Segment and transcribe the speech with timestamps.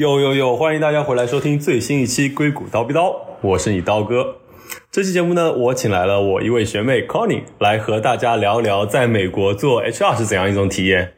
[0.00, 0.56] 呦呦呦！
[0.56, 3.10] 欢迎大家回来收听最新一期《硅谷刀逼刀》，
[3.42, 4.36] 我是你刀哥。
[4.90, 11.12] 这期节目呢，我请来了我一位学妹 Connie 来和大家聊聊在美国做 HR 是怎样一种体验。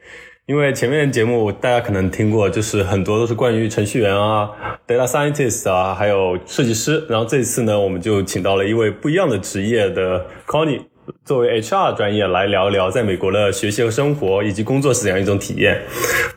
[0.46, 4.50] 因为前面节目大家可能听过，就是很多都是关于程序员啊、
[4.88, 7.06] data scientist 啊，还有设计师。
[7.08, 10.80] 然后这次呢，我们就请到了一位不一样的职业的 Connie。
[11.24, 15.82] 作为 HR 专业来聊一聊在美国的学习和生活以及工作是怎样一种体验。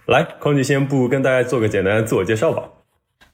[0.08, 2.64] 来，空姐先不跟大家做个简单的自我介绍吧。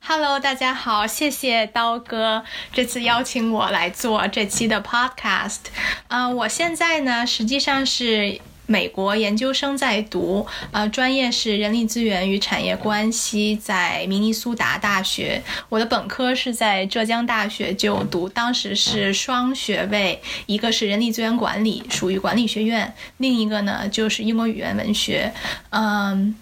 [0.03, 5.65] Hello，大家好，谢谢刀哥这次邀请我来做这期的 Podcast。
[6.07, 8.39] 嗯，我现在呢实际上是。
[8.71, 15.43] 美国研究生在读，呃，专业是人力资源与产业关系，在明尼苏达大学。
[15.67, 25.33] 我的本科是在浙江大学就读，当时是双学位，一个是人力资源管理，属于管理学院，另一个呢就是英国语言文学。
[25.71, 26.33] 嗯，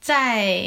[0.00, 0.62] 在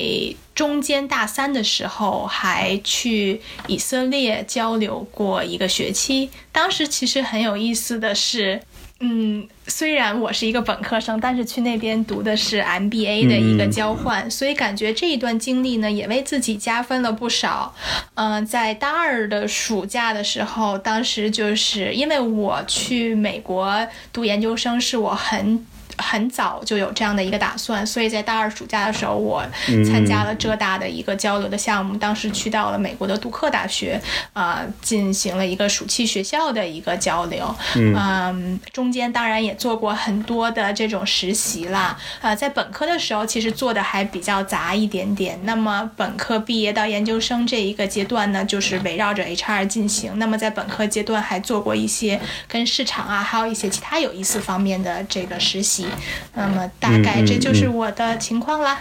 [0.54, 8.62] 中间大三的时候还去以色列交流过一个学期，当时其实很有意思的是。
[9.00, 17.76] 嗯，虽然我是一个本科生，但是去那边读的是 MBA 的一个交换，所以感觉这一段经历呢，也为自己加分了不少。
[18.16, 25.66] 嗯，在大二的暑假的时候，当时就是因为我去美国读研究生，是我很。
[26.10, 29.44] 很早就有这样的一个打算，所以在大二暑假的时候，我
[29.92, 31.98] 参加了浙大的一个交流的项目。
[31.98, 37.54] 当时去到了美国的杜克大学，啊，进行了一个暑期学校的一个交流。
[37.76, 41.98] 嗯，中间当然也做过很多的这种实习啦。
[42.22, 45.38] 呃，在本科的时候，其实做的还比较杂一点点。
[45.44, 50.18] 那么本科毕业到研究生这一个阶段呢，就是围绕着 HR 进行。
[50.18, 55.86] 那么在本科阶段还做过一些跟市场啊，还有一些其他有意思方面的这个实习。
[56.34, 58.80] 那么大概这就是我的情况啦。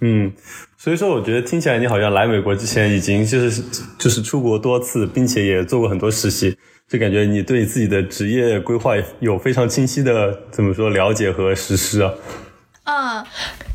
[0.00, 0.32] 嗯，
[0.76, 3.62] 所以说我觉得听起来你好像来美国之前已经就是
[3.98, 6.56] 就是出国多次，并且也做过很多实习，
[6.88, 12.12] 就感觉你对自己的职业规划有非常清晰的怎么说了解和实施啊。
[12.84, 13.26] 啊，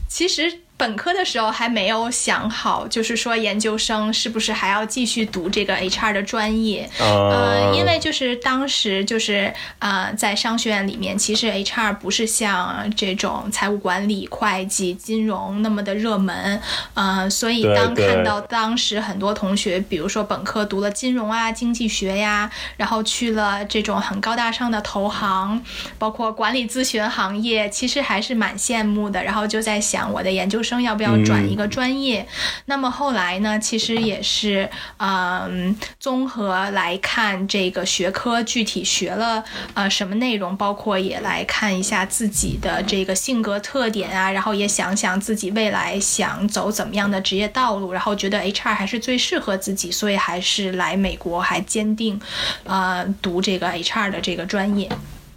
[0.07, 0.59] 其实。
[0.79, 6.89] 本科的时候还没有想好，就是说研究生是不是还要继续读这个 HR 的专业？
[6.99, 16.61] 呃，因为就是当时就是啊，在商学院里面，其实 HR 不是像这种财务管理、会计、金融那么的热门，
[16.93, 25.61] 呃，所以当看到当时很多同学，比如说本科读了金融啊、经济学呀，然后去了这种很高大上的投行，
[25.97, 29.21] 包括管理咨询行业，其实还是蛮羡慕的。
[29.21, 30.68] 然后就在想我的研究生。
[30.69, 32.25] 生要不要转一个专业？
[32.65, 33.57] 那么后来呢？
[33.59, 39.43] 其实也是，嗯，综合来看这个学科具体学了
[39.73, 52.19] 呃什么内容，包括也来看一下自己的这个性格特点啊，然后也想想自己未来想走怎么样的职业道路，然后觉得 HR 还是最适合自己，所以还是来美国，还坚定，
[52.65, 54.87] 呃，读这个 HR 的这个专业。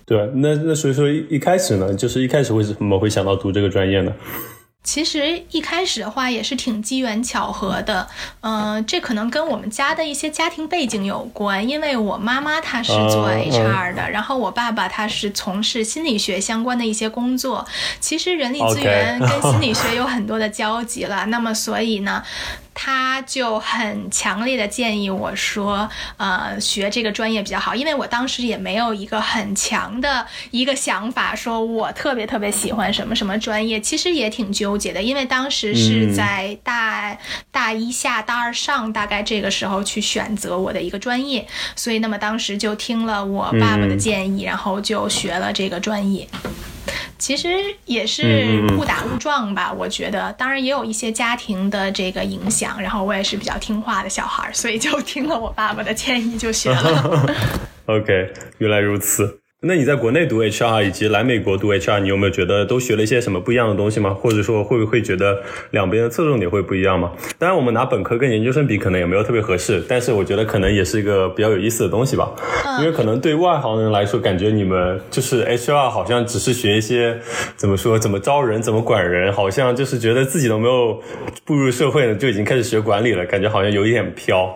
[0.05, 4.13] 对，那那所以说一一开始呢，就是一开始为什么会想到读这个专业呢？
[4.85, 8.09] 其实一开始的话也是挺机缘巧合的，
[8.41, 17.65] 嗯，这可能跟我们家的一些家庭背景有关，因为我妈妈她是做 HR 的，然后我爸爸他是从事心理学相关的一些工作，
[18.01, 22.23] 其实人力资源跟心理学有很多的交集了，那么所以呢。
[22.75, 37.17] 他就很强烈的建议我说，呃，学这个专业比较好，因为我当时也没有一个很强的一个想法，说我特别特别喜欢什么什么专业，其实也挺纠结的，因为当时是在大
[37.51, 41.47] 大一下大二上，大概这个时候去选择我的一个专业，
[41.77, 46.27] 所以那么当时就听了我爸爸的建议，然后就学了这个专业。
[47.19, 47.49] 其实
[47.85, 57.35] 也是误打误撞吧，我觉得，当然也有一些家庭的这个影响，然后我也是比较听话的小孩，所以就听了我爸爸的建议就学了。
[57.87, 59.42] OK，原来如此。
[59.65, 64.11] 那你在国内读 HR 以及来美国读 HR，你有没有觉得都学了一些什么不一样的东西吗？
[64.11, 67.13] 或者说会不会觉得两边的侧重点会不一样吗？
[67.39, 72.29] 当然，我们拿本科跟研究生比，可能也没有特别合适，但是我觉得可能也是一个比较有意思的东西吧。
[72.81, 77.17] 因为可能对外行人来说，感觉你们就是 HR，好像只是学一些
[77.55, 81.01] 怎么说，怎么招人，怎么管人，好像就是觉得自己都没有
[81.45, 84.53] 步入社会呢，就已经开始学管理了，感觉好像有一点飘。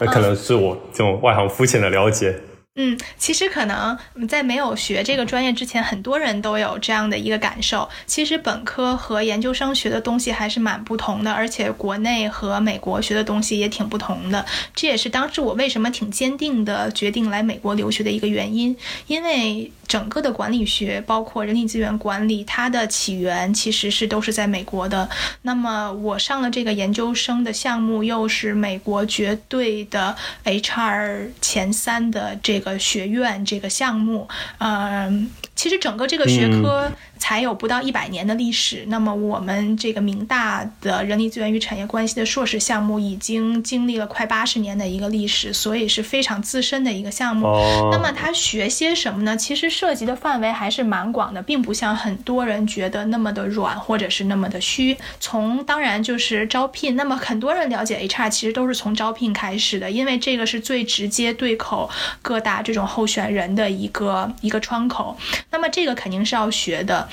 [0.00, 2.34] 那可能是我这种外行肤浅的了解。
[2.76, 7.88] 嗯，其实可能在没有学这个专业之前，很多人都有这样的一个感受。
[8.06, 14.44] 其实本科和研究生学的东西还是蛮不同的，而且国内和美国学的东西也挺不同的。
[14.74, 18.76] 这也是当时我为什么挺坚定的决定来美国留学的一个原因，
[19.06, 19.72] 因为。
[19.86, 25.08] 整个的管理学，包括人力资源管理，它的起源其实是都是在美国的。
[25.42, 34.28] 那么我上了这个研究生的项目，又是美国绝对的 HR 前三的这个呃学院这个项目。
[34.58, 36.92] 嗯，其实整个这个学科。
[37.18, 38.84] 才有不到一百年的历史。
[38.88, 47.46] 那么我们这个明大的人力资源与产业关系的硕士项目已经经历了快八十年的一个历史，所以是非常资深的一个项目。
[47.90, 49.34] 那么它学些什么呢？
[49.34, 54.94] 其实涉及的范围还是蛮广的，并不像很多人觉得那么的软或者是那么的虚。
[55.18, 61.88] 从当然就是招聘，那么很多人了解 HR 其实都是从招聘开始的，因为这个是最直接对口
[62.20, 65.16] 各大这种候选人的一个一个窗口。
[65.56, 67.08] 那么这个肯定是要学的。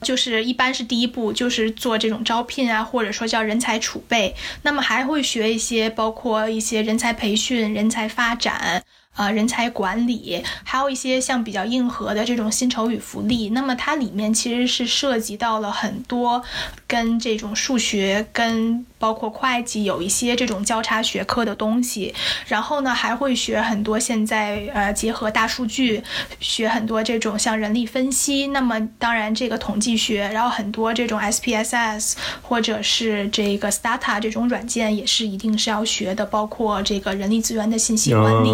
[0.00, 4.34] 就是一般是第一步，就是做这种招聘啊，或者说叫人才储备。
[4.62, 8.82] 那么还会学一些，包括一些人才培训、人才发展。
[9.14, 16.42] 啊，人才管理，还有一些像比较硬核的这种薪酬与福利，那么它里面其实是涉及到了很多
[16.86, 22.14] 跟这种数学、跟包括会计有一些这种交叉学科的东西。
[22.46, 26.00] 然后呢，还会学很多现在呃结合大数据，
[26.38, 28.46] 学很多这种像人力分析。
[28.46, 38.52] 那么当然这个统计学，然后很多这种 SPSS 或者是这个 Stata 这种软件也是一定是要学的，包括这个人力资源的信息管理。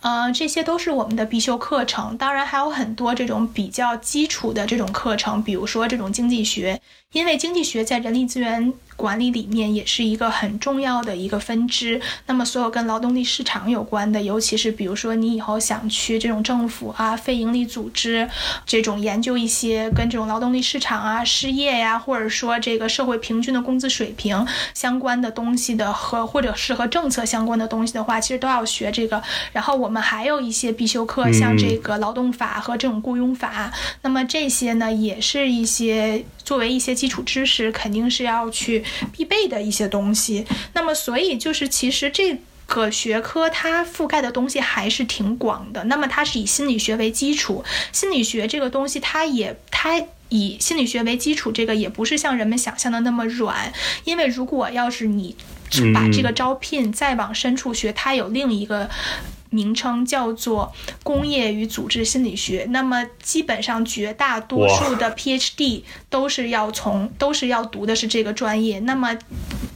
[0.00, 6.80] 呃，这些都是我们的必修课程，当然还有很多这种比较基础的这种课程，比如说这种经济学，
[7.12, 8.72] 因为经济学在人力资源。
[8.98, 12.00] 管理里面也是一个很重要的一个分支。
[12.26, 18.28] 那么，所有跟劳动力市场有关的，尤其是比如说你以后想去这种政府啊、非营利组织
[18.66, 24.44] 这种研究一些跟这种劳动力市场啊、失业呀，或者说这个社会平均的工资水平
[24.74, 29.22] 相关的东西的和或者是和政策相关的东西的话，其实都要学这个。
[29.52, 33.72] 然后我们还有一些必修课，像这个劳动法和这种雇佣法。
[34.02, 38.82] 那么这些呢，也是一些作为一些基础知识，肯定是要去。
[39.12, 45.84] 必备的一些东西，那么所以就是其实这个学科它覆盖的东西还是挺广的。
[45.84, 47.62] 那么它是以心理学为基础，
[47.92, 53.70] 心理学这个东西它也它以心理学为基础，这个也不是像人们想象的那么软。
[54.04, 55.36] 因为如果要是你
[55.92, 58.88] 把这个招聘再往深处学，它有另一个。
[59.50, 60.72] 名称叫做
[61.02, 62.66] 工业与组织心理学。
[62.70, 68.78] 那么基本上绝大多数的 PhD 都是要从都是要读的是这个专业。
[68.80, 69.16] 那么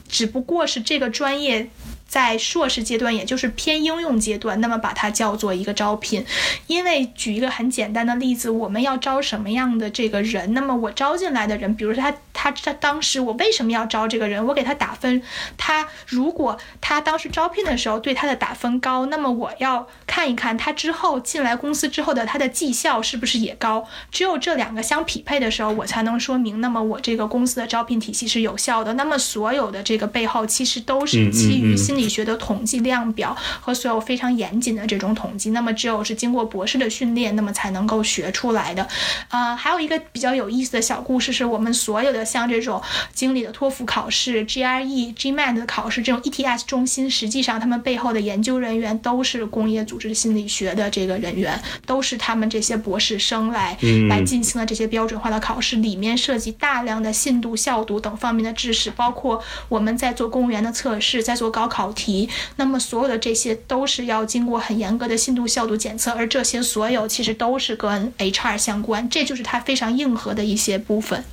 [0.08, 1.70] 只不过是这个专业。
[2.12, 6.22] 在硕士阶段，也就是偏应用阶段，那么把它叫做一个招聘。
[6.66, 10.52] 因为举一个很简单的例子，我们要招什么样的这个人？
[10.52, 14.44] 那么我招进来的人，比如说他他他当时我为什么要招这个人？
[14.46, 15.22] 我给他打分，
[15.56, 23.88] 他如果他当时招聘的时候对他的打分高，那么我要看一看他之后进来公司之后的他的绩效是不是也高。
[24.10, 28.92] 只有这两个相匹配的时候，我才能说明，那么我这个公司的招聘体系是有效的。
[28.92, 32.01] 那么所有的这个背后其实都是基于心理。
[32.08, 38.86] 学的统计量表和所有非常严谨的这种统计，那么只有是经过博士的训练，那么才能够学出来的。
[39.28, 42.80] 呃，还有一个比较有意思的小故事，是我们所有的像这种
[43.12, 53.76] 经理的托福考试、GRE、GMAT 的考试，这种 ETS 中心，实际上他们背后的研究人员都是工业组织心理学的这个人员，都是他们这些博士生来
[54.08, 61.91] 来进行的这些标准化的考试，里面涉及大量的信度、效度等方面的知识，包括我们在做公务员的测试，在做高考。
[61.92, 71.24] 题，那么所有的这些都是要经过很严格的信度效度检测，而这些所有其实都是跟 HR 相关，这就是它非常硬核的一些部分。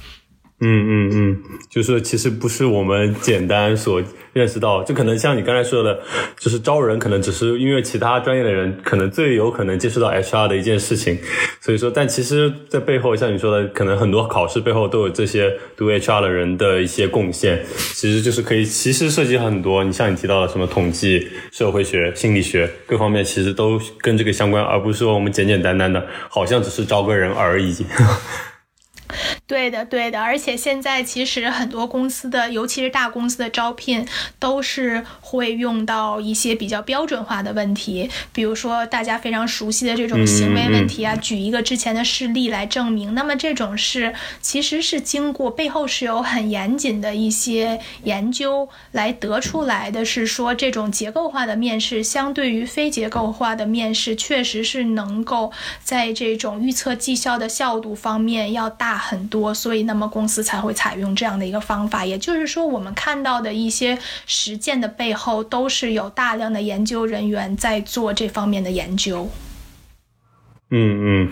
[0.62, 1.38] 嗯嗯嗯，
[1.70, 5.98] 就是其实不是我们简单所认识到，就可能像你刚才说的，
[6.38, 11.18] 就是招人可能只是因为其他专业的人可能最有可能接触到 HR 的一件事情，
[11.62, 17.64] 所以说，但其实，在背后像你说的，可能很多考试背后都有这些读 HR 的人的一些贡献，
[17.94, 19.84] 其实就是可以，其实涉及很多。
[19.86, 27.74] 你像你提到的什么统计、社会学、心理学各方面，其实都跟这个相关，而不是说我们简简单单的，好像只是招个人而已。
[29.48, 34.06] 对的，对的，而且现在其实很多公司的，尤其是大公司的招聘，
[34.38, 43.16] 都是会用到一些比较标准化的问题，比如说大家非常熟悉的这种行为问题啊，举一个之前的事例来证明。
[43.16, 55.52] 那么这种是其实是经过背后是有很严谨的一些研究来得出来的，是说这种结构化的面试相对于非结构化的面试，确实是能够
[55.84, 59.52] 在这种预测绩效的效度方面要大很多。
[59.54, 62.06] 所以那么公司才会采用这样的一个方法。
[62.06, 69.30] 也就是说，我们看到的一些实践的背后，都是有大量的研究人员在做这方面的研究。
[70.72, 71.32] 嗯嗯，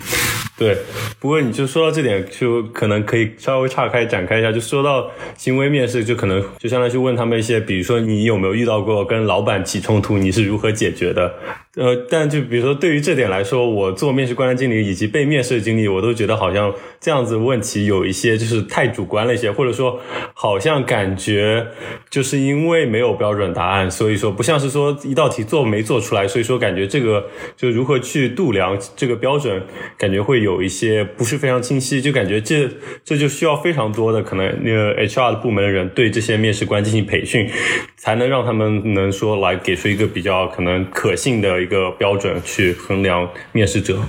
[0.56, 0.76] 对。
[1.20, 4.50] 不过你就说到这点，就可能可以稍微岔开展开一下。
[4.50, 11.32] 就说到行为面试，就可能就相当于去问他们一些，比如说你有没有遇到过跟老板起冲突，你是如何解决的？
[11.78, 20.00] 呃，但就比如说对于这点来说，我做面试官的经历以及被面试的经历，我都觉得好像这样子问题有一些就是太主观了一些，或者说
[20.34, 21.68] 好像感觉
[22.10, 29.62] 就是因为没有标准答案，所以说不像是说一道题做没做出来，所以说感觉这个就如何去度量这个标准，
[29.96, 32.68] 感觉会有一些不是非常清晰，就感觉这
[33.04, 37.48] 这就需要非常多的可能那个 HR 的部门的人对这些面试官进行培训，
[37.96, 41.67] 才能让他们能说来给出一个比较可能可信的。
[41.68, 44.00] 一个标准去衡量面试者。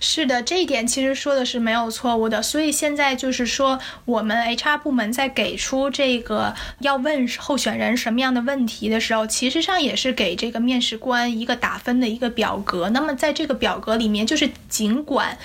[0.00, 2.42] 是的，这一点其实说的是没有错误的。
[2.42, 12.90] 所以现在就是说，我们 HR 部门在给出这个要问候选人什么样的问题的时候，其实上也是给这个面试官一个打分的一个表格。
[12.90, 15.38] 那么在这个表格里面，就是尽管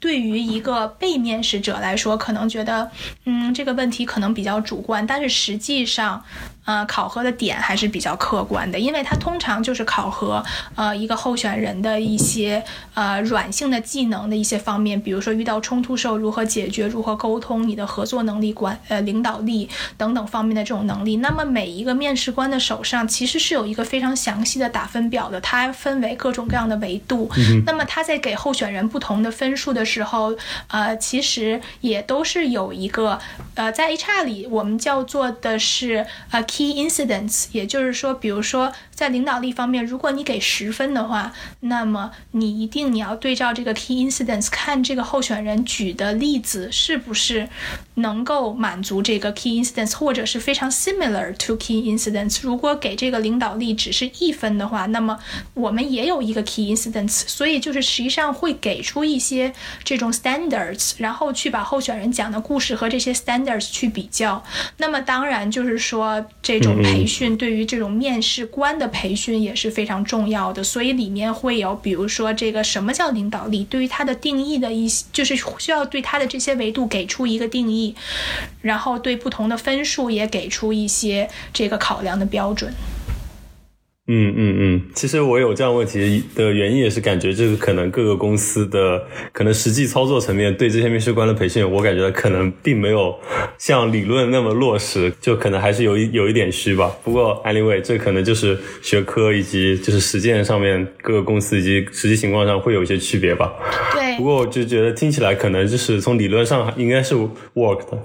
[0.00, 2.90] 对于一个被面试者来说，可能觉得
[3.26, 6.24] 嗯这个问题可能比较主观，但是实际上，
[6.64, 10.42] 呃，考核的点还是比较客观的，因为它通常就是考核
[10.74, 21.16] 呃一个候选人的一些呃软性的技能的一些方面，比如说遇到冲突时候如何解决、如何沟通、你的合作能力、管呃领导力等等方面的这种能力。
[21.18, 27.30] 那么每一个面试官的手上其实是有一个非常详细的打分表的，它分为各种各样的维度。
[27.66, 30.34] 那么他在给候选人不同的分数的时候，
[30.68, 33.18] 呃，其实也都是有一个
[33.54, 38.72] 呃，在 HR 里我们叫做的是呃 key incidents，也就是说，比如说。
[38.94, 47.48] 在领导力方面，如果你给十分的话，那么你一定你要对照这个 key incidents，看这个候选人举的例子是不是
[47.94, 52.38] 能够满足这个 key incidents，或者是非常 similar to key incidents。
[52.42, 55.18] 如果给这个领导力只是一分的话，那么
[55.54, 64.44] 我们也有一个 key incidents，所以就是实际上会给出一些这种 standards，然后去把候选人讲的故事和这些 standards 去比较。
[64.76, 68.83] 那么当然就是说，这种培训对于这种面试官的。
[68.88, 77.94] 培训也是非常重要的，所以里面会有，比如说这个什么叫领导力，对于它的定义的一些，就是需要对它的这些维度给出一个定义，
[78.62, 82.72] 然后对不同的分数也给出一些这个考量的标准。
[84.06, 93.18] 嗯嗯嗯，其实我有这样问题的原因也是感觉这个可能各个公司的可能实际操作层面对这些面试官的培训，我感觉可能并没有
[93.56, 96.94] 像理论那么落实，就可能还是有一有一点虚吧。
[97.02, 103.52] 不过 anyway，这可能就是学科以及就是实践上面各个公司以及实际情况上会有一些区别吧。
[103.94, 104.18] 对。
[104.18, 107.14] 不过我就觉得听起来可能就是从理论上应该是
[107.54, 107.98] work 的。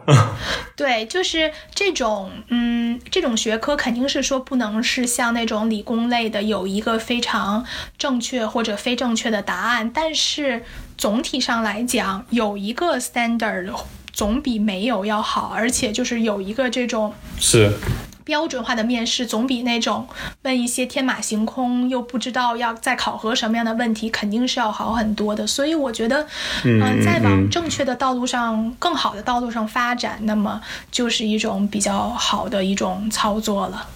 [0.75, 2.78] 对，就是这种嗯，
[3.11, 5.83] 这种学科肯定是说不能是像那种理。
[5.89, 7.65] 工类的有一个非常
[7.97, 10.63] 正确或者非正确的答案，但是
[10.99, 13.73] 总体上来讲，有一个 standard
[14.13, 17.71] 总比没有要好，而且就是有一个这种是
[18.29, 20.07] 标准化的面试，总比那种
[20.43, 25.47] 问一些天马行空又不知道要在考核什么样的问题，肯定是要好很多的。
[25.47, 26.27] 所以我觉得，
[26.63, 33.87] 嗯，在往正确的道路上、更好的道路上发展，那么就是一种比较好的一种操作了。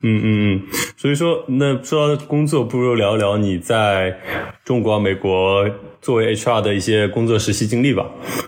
[0.00, 0.62] 嗯嗯嗯，
[0.96, 4.18] 所以说，那说到工作，不如聊聊你在
[4.64, 5.68] 中国、美国
[6.00, 8.06] 作为 HR 的一些工作实习经历吧。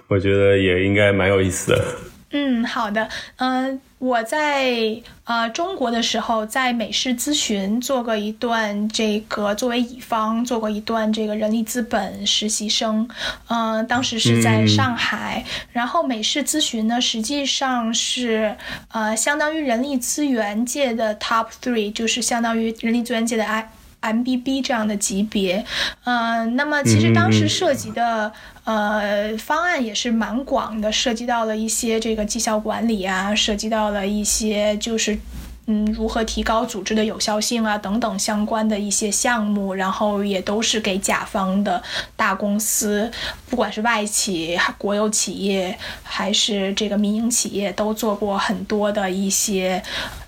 [0.08, 1.84] 我觉得也应该蛮有意思的。
[2.30, 3.06] 嗯，好的，
[3.36, 3.78] 嗯。
[4.04, 13.08] 我在呃中国的时候，在美式咨询做过一段这个作为乙方做过一段这个人力资本实习生，
[13.48, 15.42] 嗯，当时是在上海。
[15.72, 18.54] 然后美式咨询呢，实际上是
[18.88, 23.70] 呃相当于人力资源界的 top three，就是相当于人力资源界的 I。
[24.04, 25.64] MBB 这样的级别，
[26.04, 28.30] 嗯，那么其实当时涉及的
[28.64, 35.18] 呃方案也是蛮广的，涉及到了一些这个绩效管理啊，涉及到了一些就是
[35.66, 41.82] 嗯，如何提高组织的有效性啊，等等相关的一些项目，然后也都是给甲方的
[42.14, 43.10] 大公司，
[43.48, 49.82] 不管是外企、国有企业还是这个民营企业，都做过很多的一些。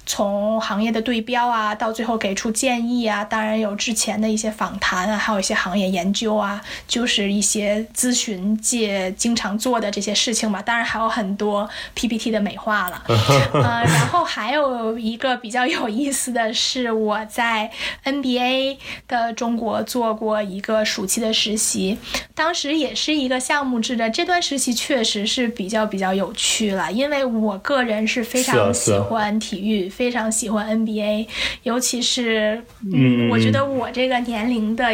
[0.06, 10.62] 从行业的对标啊，到最后给出建议啊，当然有之前的一些访谈啊，还有一些行业研究啊，就是一些咨询界经常做的这些事情嘛。
[10.62, 13.02] 当然还有很多 PPT 的美化了。
[13.52, 17.68] 呃，然后还有一个比较有意思的是，我在
[18.04, 18.76] NBA
[19.08, 21.98] 的中国做过一个暑期的实习，
[22.32, 24.08] 当时也是一个项目制的。
[24.08, 29.90] 这段实习确实是比较比较有趣了，因为我个人是非常喜欢体育。
[29.97, 31.26] 非常喜欢 NBA，
[31.62, 32.62] 尤其是，
[32.93, 34.85] 嗯，我觉得我这个年龄的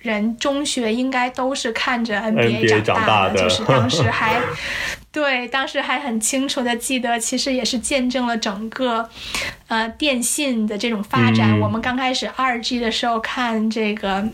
[0.00, 4.40] 人，中学应该都是看着 NBA 长大的，就是当时 还，
[5.12, 9.08] 对，当时还很清楚的记得，其实也是见证了整个，
[9.68, 11.60] 呃，电信的这种发展。
[11.60, 14.28] 我们刚开始二 G 的时候看这个。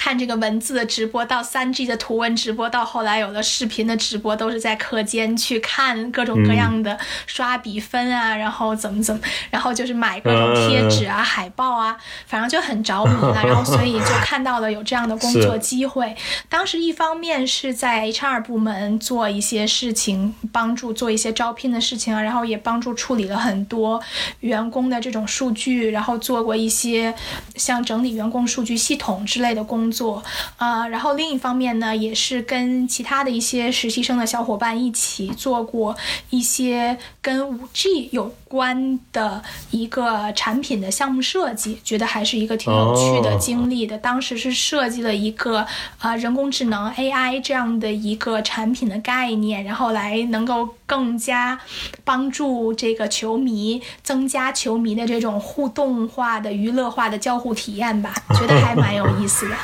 [0.00, 11.94] 看这个文字的直播，到三 G 的图文直播，到后来有了视频的直播，都是在课间去看各种各样的刷比分啊，然后怎么怎么，然后就是买各种贴纸啊、海报啊，
[12.26, 13.42] 反正就很着迷了。
[13.44, 16.16] 然后所以就看到了有这样的工作机会。
[16.48, 24.00] 当时一方面是在 HR 部门做一些事情，帮助做一些招聘的事情啊，然后也帮助处理了很多
[24.40, 27.14] 员工的这种数据，然后做过一些
[27.56, 29.89] 像整理员工数据系统之类的工。
[29.90, 30.22] 作
[30.56, 35.96] 啊，然后另一方面呢，也是跟其他的一些实习生的小伙伴一起做过
[36.30, 43.96] 一些跟五 G 有关的一个产品的项目设计，觉得还是一个挺有趣的经历的。
[43.98, 45.66] 当时是设计了一个
[45.98, 51.58] 啊人工智能 AI 这样的一个产品的概念，然后来能够更加
[52.04, 59.54] 帮助这个球迷增加球迷的这种互动化的娱乐化的交互体验吧，觉得还蛮有意思的。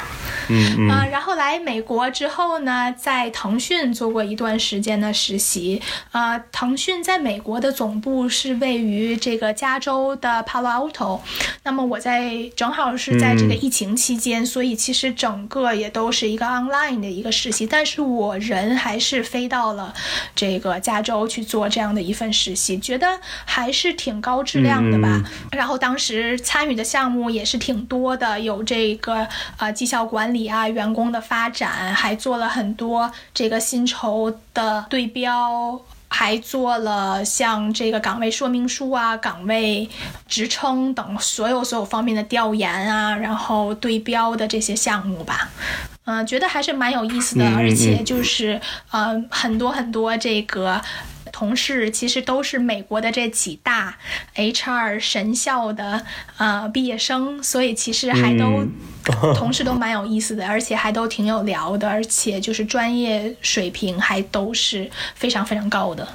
[0.49, 5.83] 嗯嗯，然后来美国之后呢，在腾讯做过一段时间的实习。
[6.13, 11.21] 呃，腾讯在美国的总部是位于这个加州的 Palo Alto。
[11.65, 17.67] 那么我在正好是在这个疫情期间，所以其实整个也都是一个 online 的一个实习。
[17.67, 19.93] 但是我人还是飞到了
[20.35, 25.23] 这个加州去做这样的一份实习，觉得还是挺高质量的吧。
[25.51, 30.47] 然后当时参与的项目也是挺多的，有这个呃绩效管理。
[30.47, 39.89] 啊，员工的发展，还做了很多这个薪酬的对标，还做了像这个岗位说明书啊、岗位
[40.29, 45.51] 职称等所有所有方面的调研啊，然后对标的这些项目吧。
[46.05, 48.61] 嗯，觉得还是蛮有意思的，而且就是
[48.93, 50.81] 呃，很多很多这个。
[51.39, 53.99] 同事其实都是美国的这几大
[54.37, 56.03] HR 神校的
[56.39, 58.65] 呃毕业生，所以其实还都
[59.37, 66.09] 同事都蛮有意思的，而且还都挺有聊的，而且就是专业水平还都是非常非常高的。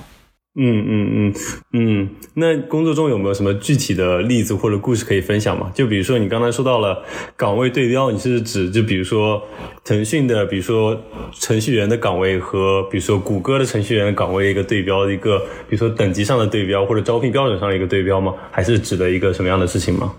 [0.53, 1.33] 嗯嗯嗯
[1.71, 5.71] 嗯，那工作中有没有什么具体的例子或者故事可以分享吗？
[5.73, 7.05] 就比如说你刚才说到了
[7.37, 9.41] 岗位对标，你是指就比如说
[9.85, 11.01] 腾讯的，比如说
[11.39, 18.33] 程序员的岗位和比如说谷歌的程序员的岗位一个对标，一个比如说等级上的对标或者招聘标准上的一个对标吗？
[18.51, 20.13] 还是指的一个什么样的事情吗？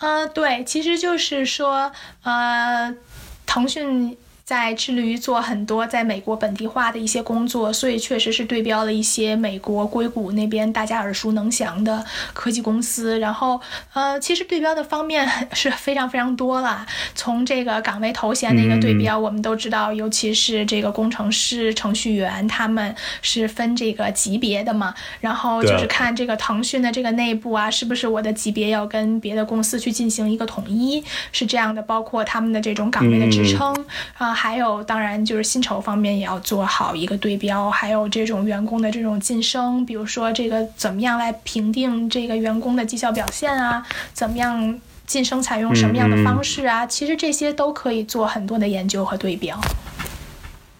[0.00, 2.96] 呃，对，其实就是说，呃，
[3.44, 4.16] 腾讯。
[4.46, 13.18] 在致力于做很多在美国本地化的一些工作，所以确实是对标了一些美国硅谷那边大家耳熟能详的科技公司。
[13.18, 13.60] 然后，
[13.92, 16.86] 呃，其实对标的方面 是非常非常多了。
[17.16, 24.94] 从这个岗位头衔的一个对标，我们都知道，尤其是这个工程师、程序员，他们是分这个级别的嘛。
[25.20, 31.82] 然后就是看这个腾讯的这个内部啊，是不是我的级别要跟别的公司去进行一个统一，是这样的。
[31.82, 33.74] 包括他们的这种岗位的职称
[34.16, 34.35] 啊。
[34.36, 43.84] 还有，当然就是薪酬方面也要做好一个对标，还有这种员工的这种晋升，比如说这个怎么样来评定这个员工的绩效表现啊？
[44.12, 46.86] 怎么样晋升采用什么样的方式啊？
[46.86, 49.58] 其实这些都可以做很多的研究和对标。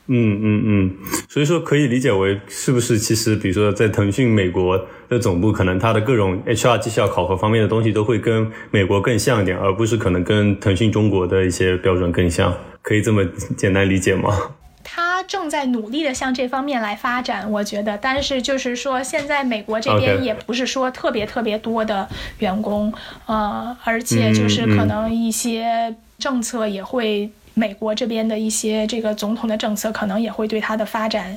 [0.09, 0.91] 嗯嗯嗯，
[1.29, 2.97] 所以说可以理解为是不是？
[2.97, 12.55] 其实比如说在腾讯美国的总部，可能它的各种 HR 绩效考核方面的东西都会跟美国更像一点，而不是可能跟腾讯中国的一些标准更像。
[12.83, 13.25] 可以这么
[13.57, 14.53] 简单理解吗？
[14.85, 17.99] 他正在努力的向这方面来发展，我觉得。
[17.99, 22.95] 但是就是说，现在美国这边也不是说特别特别多的员工，
[23.27, 27.29] 呃，而且就是可能一些政策也会。
[27.59, 31.35] 美国这边的一些这个总统的政策，可能也会对它的发展，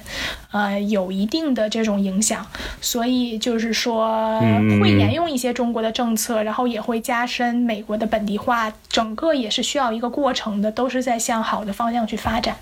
[0.52, 2.46] 呃有一定的这种影响，
[2.82, 4.38] 所以就是说
[4.82, 12.58] 会沿用一些中国的政策，然后也会加深美国的本地化，整个也是需要一个过程的，都是在向好的方向去发展。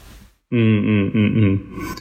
[0.49, 1.59] 嗯嗯嗯嗯，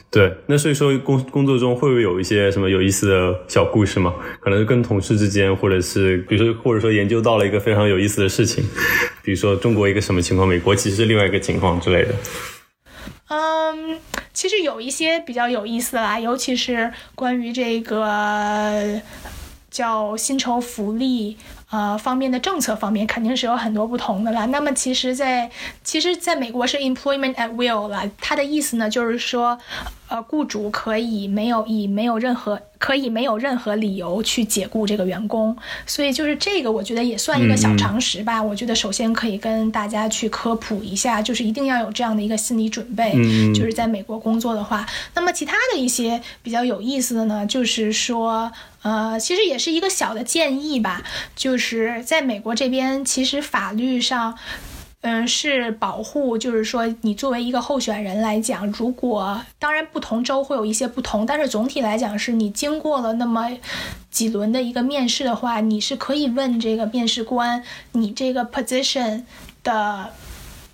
[0.09, 0.33] 对。
[0.45, 4.13] 那所以说工工作中会不会有一些什么有意思的小故事吗？
[4.39, 8.63] 可能是跟同事之间，或者是比如说或者说研究到了一个非常有意思的事情，
[9.27, 12.15] 比如说中国一个什么情况，美国其实是另外一个情况之类的。
[13.27, 13.99] 嗯，
[14.31, 19.01] 其实有一些比较有意思啦，尤其是关于这个
[19.69, 21.35] 叫薪酬福利。
[21.69, 24.45] 呃，方面的政策方面肯定是有很多不同的啦。
[24.45, 25.51] 那么其实，在
[25.83, 29.57] 其实在美国是 employment at will 了，它的意思呢就是说，
[30.07, 35.57] 呃，雇主可以没有以没有任何可以没有任何理由去解雇这个员工。
[35.85, 38.41] 所以就是这个，我觉得也算一个小常识吧。
[38.41, 43.11] 我觉得首先可以跟大家去科普一下，就是一定要有这样的一个心理准备。
[43.53, 48.49] 就是在美国工作的话，那么其他的一些比较有意思的呢，就是说。
[48.87, 51.03] 呃，其实也是一个小的建议吧，
[51.35, 54.37] 就是在美国这边，其实法律上，
[55.01, 63.51] 嗯，是保护，就是说你作为一个候选人来讲，如果当然不同州会有一些不同，但是总体来讲，是你经过了那么
[64.09, 69.23] 几轮的一个面试的话，你是可以问这个面试官，你这个 position
[69.63, 70.13] 的。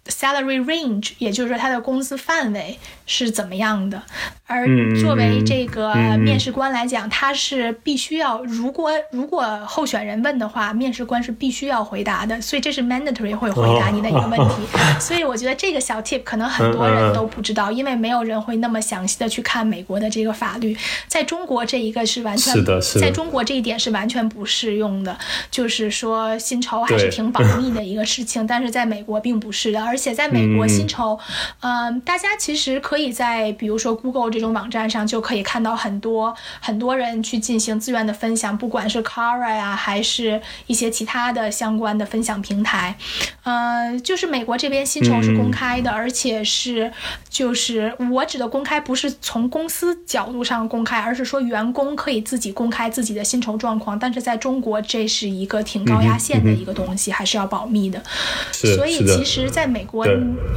[0.06, 4.02] Salary range，也就是说他的工资范围是怎么样的？
[4.46, 4.68] 而
[5.00, 14.56] 作为这个面试官来讲，他是必须要，如果如果候选人问的话，面试官是必须要回答的，所以这是 mandatory 会回答你的一个问题。
[15.00, 20.76] 所以我觉得这个小 tip 可能很多人都不知道，因为没有人会那么详细的去看美国的这个法律。
[21.08, 22.54] 在中国这一个是完全，
[23.00, 25.18] 在中国这一点是完全不适用的，
[25.50, 29.84] 就是说薪酬还是挺保密的一个事情，但是在美国并不是的。
[29.84, 31.18] 而且在美国，薪酬，
[31.62, 42.96] 嗯，大家其实可以在比如说 Google 这种网站上就可以看到很多很多人去进行资源的分享，不管是 Quora 呀，还是一些其他的相关的分享平台，
[43.44, 46.92] 呃，就是美国这边薪酬是公开的，而且是
[47.30, 58.02] 就是我指的公开不是从公司角度上公开，而是说员工可以自己公开自己的薪酬状况，但是在中国这是一个挺高压线的一个东西，还是要保密的，
[58.52, 59.83] 所以其实在美。
[59.84, 60.06] 国，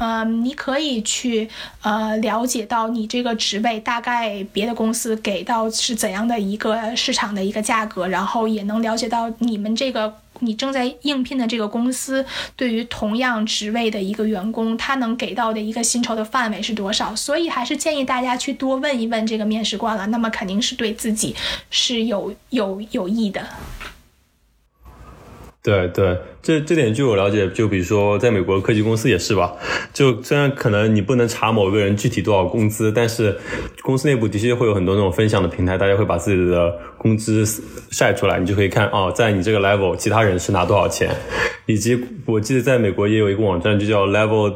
[0.00, 1.48] 嗯，你可以去
[1.82, 12.24] 呃了解到你这个职位大概别的公司给到是怎样的一个市场的一个价格，然后也能了解到你们这个你正在应聘的这个公司
[12.56, 17.16] 对于同样职位的一个员工，他能给到的一个薪酬的范围是多少。
[17.16, 21.34] 所以还是建议大家去多问一问这个面试官了，那么肯定是对自己
[21.70, 23.46] 是有有有益的。
[25.66, 29.52] 对对，这这点据我了解，就比如说在美国科技公司也是吧。
[29.92, 33.36] 就虽然可能你不能查某个人具体多少工资，但是
[33.82, 37.44] 公司内部的确会有很多那种分享的平台，大家会把自己的工资
[37.90, 41.10] 晒出来，你就可以看哦，在你这个 level，其他人是拿多少钱。
[41.66, 44.54] 以及我记得在美国也有一个网站，就叫 level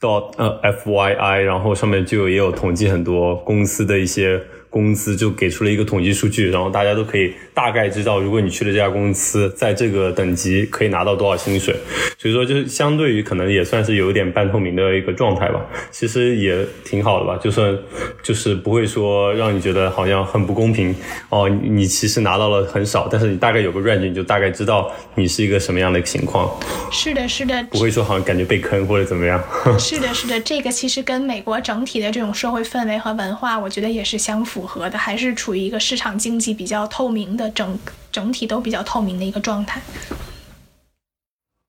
[0.00, 4.42] dot 呃 f y i，然后上面就也有统计很多公司的一些。
[4.74, 11.76] 工资就给出了一个统计数据，然后大家都可以大概知道，如果你去了这家公司，在这个等级可以拿到多少薪水。
[12.18, 15.64] 所以说，就是相对于可能也算是有一点半透明的一个状态吧。
[15.92, 17.78] 其实也挺好的吧，就算
[18.20, 20.92] 就是不会说让你觉得好像很不公平
[21.28, 21.48] 哦。
[21.48, 26.50] 你其实拿到了很少，但是你大概有个 range，你就大概知道你是一个什么样的情况。
[26.90, 29.40] 是的，是的，不会说好像感觉被坑或者怎么样。
[29.78, 34.63] 是的，是的，这个其实跟美国整体的这种社会氛围和文化，我觉得也是相符。
[34.64, 37.78] 符合的还是处于一个市场经济比较透明的整
[38.10, 39.78] 整体都比较透明的一个状态。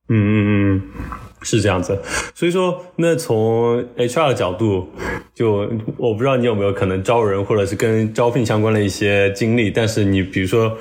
[0.08, 0.82] 嗯嗯嗯，
[1.42, 2.02] 是这样子。
[2.34, 4.90] 所以说，那从 HR 的角度，
[5.34, 10.78] 就我不知道你有没有可能招人或者是跟招聘相关的一些经历，但是你比如说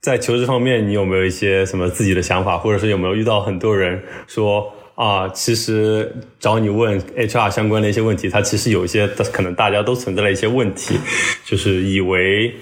[0.00, 4.72] 在求职方面，你有没有一些什么自己的想法，或者是有没有遇到很多人说？
[4.96, 10.98] 啊，其实找你问 HR 相关的一些问题，它其实有一些可能大家都存在了一些问题，
[11.44, 12.52] 就是以为，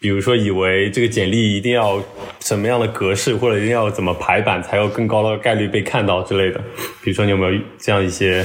[0.00, 2.02] 比如说以为这个简历一定要
[2.40, 6.60] 什么样的格式，或者一定要怎么排版才有更高的概率被看到之类的。
[7.00, 8.44] 比如说你有没有这样一些？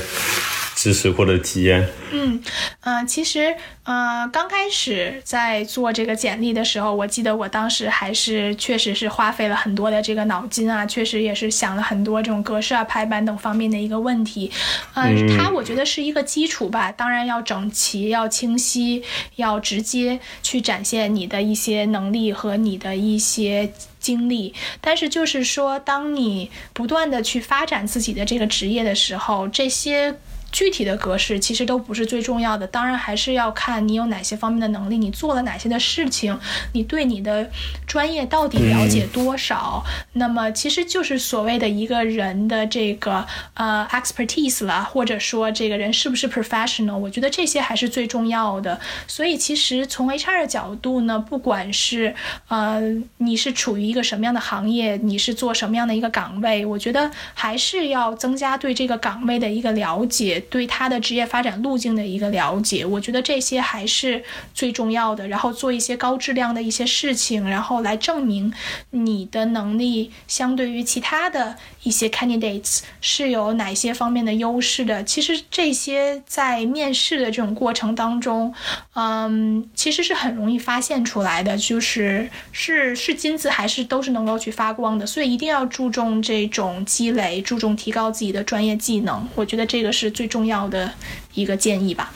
[0.82, 2.42] 知识或者体验，嗯，
[2.80, 14.50] 呃，其实，呃，刚开始在做这个简历的时候，我记得我当时还是确实是花费了很多的这个脑筋啊，确实也是想了很多这种格式啊、排版等方面的一个问题。
[14.94, 19.04] 嗯，它我觉得是一个基础吧，当然要整齐、要清晰、
[19.36, 24.54] 要直接去展现你的一些能力和你的一些经历。
[24.80, 30.15] 但是就是说，当你不断的去发展自己的这个职业的时候，这些。
[30.52, 36.40] 具体的格式其实都不是最重要的，当然还是要看你有哪些方面的能力，你做了哪些的事情，
[36.74, 37.50] 你对你的
[37.86, 39.84] 专业到底了解多少。
[40.14, 48.80] 那么其实就是所谓的一个人的这个呃 expertise 啦，或者说这个人是不是 professional，我觉得这些还是最重要的。
[49.08, 52.16] 所以其实从 HR 的角度呢，不管是
[52.48, 52.82] 呃
[53.18, 60.38] 你是处于一个什么样的行业，你是做什么样的一个岗位，我觉得还是要增加对这个岗位的一个了解。
[60.41, 64.23] 对他的职业发展路径的一个了解，我觉得这些还是
[64.54, 65.28] 最重要的。
[65.28, 68.54] 然后做一些高质量的一些事情，然后来证明
[68.91, 75.04] 你的能力相对于其他的一些 candidates 是有哪些方面的优势的。
[75.04, 78.54] 其实这些在面试的这种过程当中，
[78.94, 85.06] 嗯，其实是很容易发现出来的，就是是是金子还是都是能够去发光的。
[85.06, 89.28] 所以一定要注重这种积累，注重提高自己的专业技能。
[89.36, 90.30] 我觉得这个是最。
[90.30, 90.94] 重要的
[91.34, 92.13] 一个建议吧。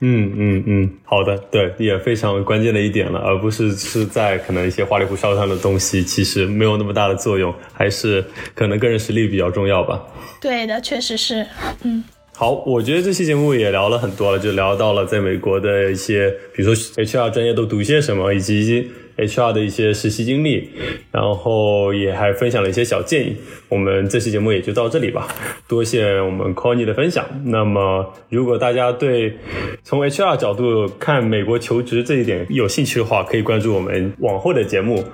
[0.00, 10.02] 嗯嗯嗯，好的，对，也非常关键的一点了，而不是是在可能一些花里胡哨上的东西，其实没有那么大的作用，还是可能个人实力比较重要吧。
[10.40, 11.46] 对的，确实是，
[11.84, 12.02] 嗯。
[12.32, 18.90] 好，我觉得这期节目也聊了很多了，就聊到了在美国的一些，比如说 HR 专业都读些什么，以及。
[19.26, 20.70] HR 的一些实习经历，
[21.12, 23.36] 然后也还分享了一些小建议。
[23.68, 25.28] 我们这期节目也就到这里吧，
[25.68, 27.24] 多谢我们 Connie 的分享。
[27.44, 29.36] 那么，如果大家对
[29.84, 35.04] 从 HR 角度看美国求职这一点有兴趣的话，可以关注我们往后的节目。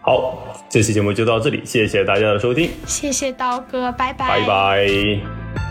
[0.00, 5.65] 好，这期节目就到这里，谢谢大家的收听，谢谢刀哥，拜拜，拜拜。